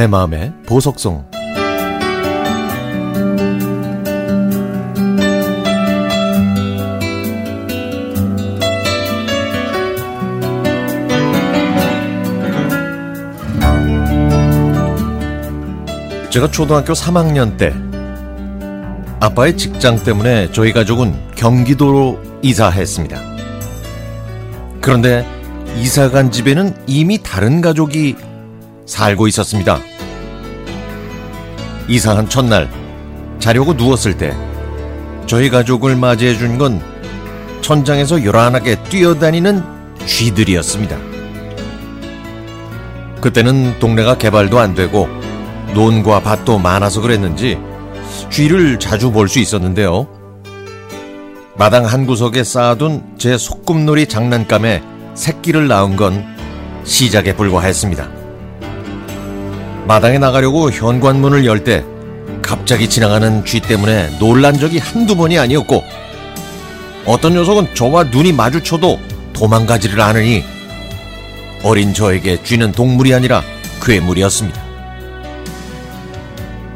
내 0.00 0.06
마음의 0.06 0.54
보석성 0.66 1.26
제가 16.30 16.50
초등학교 16.50 16.94
3학년 16.94 17.58
때 17.58 17.74
아빠의 19.20 19.58
직장 19.58 20.02
때문에 20.02 20.50
저희 20.52 20.72
가족은 20.72 21.14
경기도로 21.34 22.18
이사했습니다. 22.40 23.20
그런데 24.80 25.26
이사 25.76 26.08
간 26.08 26.30
집에는 26.30 26.74
이미 26.86 27.22
다른 27.22 27.60
가족이 27.60 28.16
살고 28.86 29.28
있었습니다. 29.28 29.89
이사한 31.90 32.28
첫날 32.28 32.70
자려고 33.40 33.72
누웠을 33.74 34.16
때 34.16 34.34
저희 35.26 35.50
가족을 35.50 35.96
맞이해 35.96 36.38
준 36.38 36.56
건 36.56 36.80
천장에서 37.62 38.24
요란하게 38.24 38.82
뛰어다니는 38.84 39.62
쥐들이었습니다. 40.06 40.96
그때는 43.20 43.78
동네가 43.78 44.16
개발도 44.16 44.58
안 44.58 44.74
되고 44.74 45.08
논과 45.74 46.20
밭도 46.20 46.58
많아서 46.58 47.00
그랬는지 47.00 47.58
쥐를 48.30 48.78
자주 48.78 49.10
볼 49.12 49.28
수 49.28 49.38
있었는데요. 49.40 50.08
마당 51.56 51.84
한 51.84 52.06
구석에 52.06 52.42
쌓아둔 52.44 53.02
제 53.18 53.36
소꿉놀이 53.36 54.06
장난감에 54.06 54.82
새끼를 55.14 55.68
낳은 55.68 55.96
건 55.96 56.24
시작에 56.84 57.36
불과했습니다. 57.36 58.19
마당에 59.90 60.18
나가려고 60.18 60.70
현관문을 60.70 61.44
열 61.44 61.64
때 61.64 61.84
갑자기 62.42 62.88
지나가는 62.88 63.44
쥐 63.44 63.58
때문에 63.58 64.18
놀란 64.20 64.56
적이 64.56 64.78
한두 64.78 65.16
번이 65.16 65.36
아니었고 65.36 65.82
어떤 67.06 67.34
녀석은 67.34 67.74
저와 67.74 68.04
눈이 68.04 68.32
마주쳐도 68.32 69.00
도망가지를 69.32 70.00
않으니 70.00 70.44
어린 71.64 71.92
저에게 71.92 72.40
쥐는 72.44 72.70
동물이 72.70 73.12
아니라 73.12 73.42
괴물이었습니다. 73.82 74.62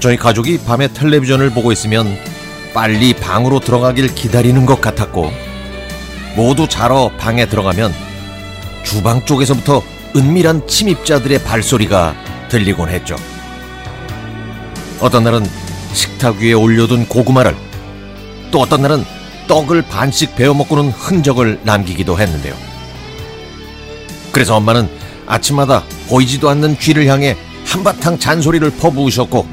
저희 0.00 0.16
가족이 0.16 0.58
밤에 0.66 0.88
텔레비전을 0.88 1.50
보고 1.50 1.70
있으면 1.70 2.18
빨리 2.74 3.14
방으로 3.14 3.60
들어가길 3.60 4.16
기다리는 4.16 4.66
것 4.66 4.80
같았고 4.80 5.30
모두 6.34 6.66
자러 6.66 7.12
방에 7.18 7.46
들어가면 7.46 7.94
주방 8.82 9.24
쪽에서부터 9.24 9.80
은밀한 10.16 10.66
침입자들의 10.66 11.44
발소리가 11.44 12.25
들리곤 12.48 12.88
했죠. 12.88 13.16
어떤 15.00 15.24
날은 15.24 15.44
식탁 15.92 16.36
위에 16.36 16.52
올려둔 16.52 17.06
고구마를 17.06 17.54
또 18.50 18.60
어떤 18.60 18.82
날은 18.82 19.04
떡을 19.48 19.82
반씩 19.82 20.36
베어 20.36 20.54
먹고는 20.54 20.90
흔적을 20.90 21.60
남기기도 21.62 22.18
했는데요. 22.18 22.54
그래서 24.32 24.56
엄마는 24.56 24.88
아침마다 25.26 25.82
보이지도 26.08 26.48
않는 26.50 26.78
쥐를 26.78 27.06
향해 27.06 27.36
한바탕 27.64 28.18
잔소리를 28.18 28.70
퍼부으셨고 28.70 29.46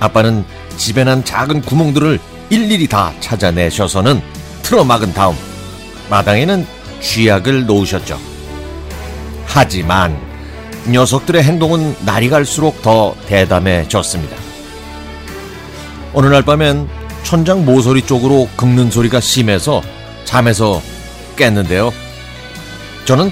아빠는 0.00 0.44
집에 0.76 1.04
난 1.04 1.24
작은 1.24 1.62
구멍들을 1.62 2.18
일일이 2.50 2.86
다 2.86 3.12
찾아내셔서는 3.20 4.20
틀어막은 4.62 5.14
다음 5.14 5.36
마당에는 6.08 6.66
쥐약을 7.00 7.66
놓으셨죠. 7.66 8.18
하지만 9.46 10.29
녀석들의 10.88 11.42
행동은 11.42 11.96
날이 12.04 12.28
갈수록 12.28 12.82
더 12.82 13.14
대담해졌습니다. 13.26 14.36
어느 16.12 16.26
날 16.26 16.42
밤엔 16.42 16.88
천장 17.22 17.64
모서리 17.64 18.02
쪽으로 18.02 18.48
긁는 18.56 18.90
소리가 18.90 19.20
심해서 19.20 19.82
잠에서 20.24 20.80
깼는데요. 21.36 21.92
저는 23.04 23.30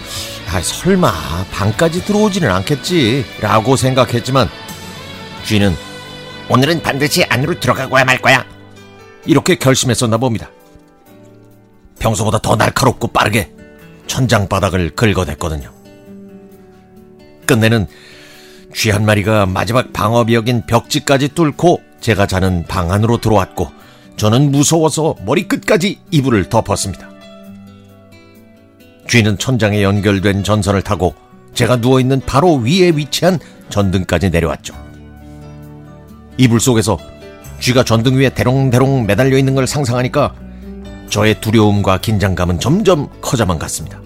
아, 0.50 0.60
설마 0.62 1.12
방까지 1.50 2.04
들어오지는 2.04 2.50
않겠지 2.50 3.24
라고 3.40 3.76
생각했지만 3.76 4.48
쥐는 5.44 5.74
오늘은 6.48 6.82
반드시 6.82 7.24
안으로 7.24 7.58
들어가고야 7.60 8.04
말 8.04 8.18
거야. 8.18 8.44
이렇게 9.26 9.56
결심했었나 9.56 10.16
봅니다. 10.16 10.50
평소보다 11.98 12.38
더 12.38 12.56
날카롭고 12.56 13.08
빠르게 13.08 13.52
천장 14.06 14.48
바닥을 14.48 14.90
긁어댔거든요. 14.94 15.77
끝내는 17.48 17.88
쥐 18.74 18.90
한 18.90 19.04
마리가 19.04 19.46
마지막 19.46 19.92
방어벽인 19.92 20.66
벽지까지 20.66 21.30
뚫고 21.30 21.80
제가 22.00 22.26
자는 22.26 22.64
방 22.68 22.92
안으로 22.92 23.18
들어왔고 23.18 23.68
저는 24.16 24.52
무서워서 24.52 25.16
머리끝까지 25.24 25.98
이불을 26.10 26.48
덮었습니다. 26.48 27.08
쥐는 29.08 29.38
천장에 29.38 29.82
연결된 29.82 30.44
전선을 30.44 30.82
타고 30.82 31.14
제가 31.54 31.76
누워있는 31.76 32.20
바로 32.26 32.56
위에 32.56 32.92
위치한 32.94 33.38
전등까지 33.70 34.30
내려왔죠. 34.30 34.74
이불 36.36 36.60
속에서 36.60 36.98
쥐가 37.58 37.84
전등 37.84 38.18
위에 38.18 38.28
대롱대롱 38.28 39.06
매달려 39.06 39.38
있는 39.38 39.54
걸 39.54 39.66
상상하니까 39.66 40.34
저의 41.08 41.40
두려움과 41.40 41.98
긴장감은 41.98 42.60
점점 42.60 43.08
커져만 43.22 43.58
갔습니다. 43.58 44.00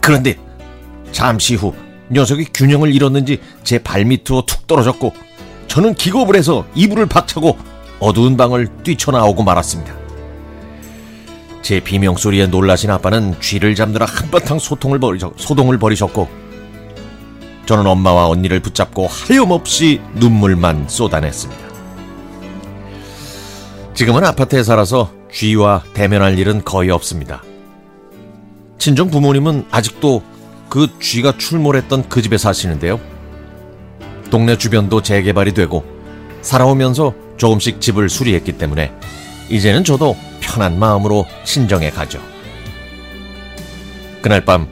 그런데 0.00 0.38
잠시 1.16 1.54
후 1.54 1.72
녀석이 2.10 2.48
균형을 2.52 2.94
잃었는지 2.94 3.40
제 3.64 3.78
발밑으로 3.78 4.44
툭 4.44 4.66
떨어졌고 4.66 5.14
저는 5.66 5.94
기겁을 5.94 6.36
해서 6.36 6.66
이불을 6.74 7.06
박차고 7.06 7.56
어두운 8.00 8.36
방을 8.36 8.68
뛰쳐나오고 8.82 9.42
말았습니다. 9.42 9.94
제 11.62 11.80
비명소리에 11.80 12.48
놀라신 12.48 12.90
아빠는 12.90 13.40
쥐를 13.40 13.74
잡느라 13.74 14.04
한바탕 14.04 14.58
소통을 14.58 14.98
벌이셨, 14.98 15.32
소동을 15.38 15.78
벌이셨고 15.78 16.28
저는 17.64 17.86
엄마와 17.86 18.28
언니를 18.28 18.60
붙잡고 18.60 19.06
하염없이 19.06 20.02
눈물만 20.16 20.86
쏟아냈습니다. 20.86 21.62
지금은 23.94 24.22
아파트에 24.22 24.62
살아서 24.62 25.10
쥐와 25.32 25.82
대면할 25.94 26.38
일은 26.38 26.62
거의 26.62 26.90
없습니다. 26.90 27.42
친정 28.76 29.10
부모님은 29.10 29.64
아직도 29.70 30.35
그 30.76 30.88
쥐가 31.00 31.38
출몰했던 31.38 32.10
그 32.10 32.20
집에 32.20 32.36
사시는데요. 32.36 33.00
동네 34.30 34.58
주변도 34.58 35.00
재개발이 35.00 35.54
되고 35.54 35.82
살아오면서 36.42 37.14
조금씩 37.38 37.80
집을 37.80 38.10
수리했기 38.10 38.58
때문에 38.58 38.92
이제는 39.48 39.84
저도 39.84 40.14
편한 40.40 40.78
마음으로 40.78 41.24
친정에 41.44 41.88
가죠. 41.88 42.20
그날 44.20 44.44
밤 44.44 44.68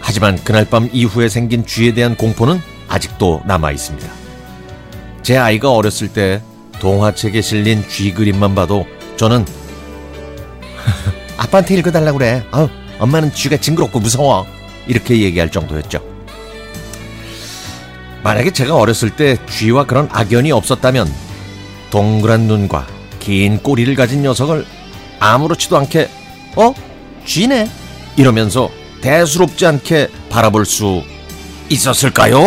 하지만 0.00 0.42
그날 0.42 0.64
밤 0.64 0.88
이후에 0.90 1.28
생긴 1.28 1.66
쥐에 1.66 1.92
대한 1.92 2.16
공포는 2.16 2.62
아직도 2.88 3.42
남아 3.44 3.72
있습니다. 3.72 4.10
제 5.20 5.36
아이가 5.36 5.70
어렸을 5.70 6.08
때 6.08 6.42
동화책에 6.80 7.42
실린 7.42 7.86
쥐 7.90 8.14
그림만 8.14 8.54
봐도 8.54 8.86
저는 9.18 9.44
아빠한테 11.36 11.74
읽어달라고 11.74 12.16
그래. 12.16 12.42
아, 12.52 12.66
엄마는 13.02 13.34
쥐가 13.34 13.56
징그럽고 13.56 13.98
무서워. 13.98 14.46
이렇게 14.86 15.20
얘기할 15.20 15.50
정도였죠. 15.50 16.00
만약에 18.22 18.52
제가 18.52 18.76
어렸을 18.76 19.10
때 19.10 19.36
쥐와 19.46 19.84
그런 19.84 20.08
악연이 20.12 20.52
없었다면 20.52 21.12
동그란 21.90 22.42
눈과 22.42 22.86
긴 23.18 23.58
꼬리를 23.58 23.92
가진 23.96 24.22
녀석을 24.22 24.64
아무렇지도 25.18 25.76
않게 25.78 26.08
어? 26.56 26.72
쥐네? 27.24 27.68
이러면서 28.16 28.70
대수롭지 29.00 29.66
않게 29.66 30.08
바라볼 30.30 30.64
수 30.64 31.02
있었을까요? 31.68 32.38